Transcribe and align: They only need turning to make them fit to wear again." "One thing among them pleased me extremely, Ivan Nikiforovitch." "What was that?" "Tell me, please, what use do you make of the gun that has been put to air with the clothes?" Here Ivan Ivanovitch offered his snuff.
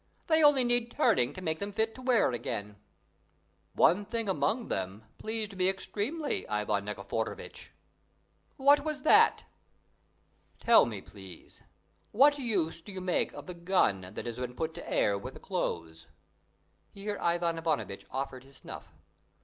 They 0.25 0.41
only 0.43 0.63
need 0.63 0.89
turning 0.89 1.31
to 1.33 1.43
make 1.43 1.59
them 1.59 1.71
fit 1.71 1.93
to 1.93 2.01
wear 2.01 2.31
again." 2.31 2.77
"One 3.73 4.03
thing 4.03 4.27
among 4.27 4.67
them 4.67 5.03
pleased 5.19 5.55
me 5.55 5.69
extremely, 5.69 6.47
Ivan 6.49 6.85
Nikiforovitch." 6.85 7.69
"What 8.57 8.83
was 8.83 9.03
that?" 9.03 9.45
"Tell 10.59 10.87
me, 10.87 11.01
please, 11.03 11.61
what 12.11 12.39
use 12.39 12.81
do 12.81 12.91
you 12.91 12.99
make 12.99 13.31
of 13.33 13.45
the 13.45 13.53
gun 13.53 14.01
that 14.15 14.25
has 14.25 14.37
been 14.39 14.55
put 14.55 14.73
to 14.73 14.91
air 14.91 15.19
with 15.19 15.35
the 15.35 15.39
clothes?" 15.39 16.07
Here 16.89 17.19
Ivan 17.21 17.59
Ivanovitch 17.59 18.07
offered 18.09 18.43
his 18.43 18.55
snuff. 18.57 18.95